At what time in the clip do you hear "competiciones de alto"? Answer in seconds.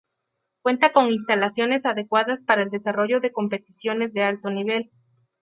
3.31-4.49